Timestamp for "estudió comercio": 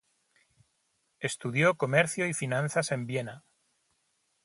1.19-2.25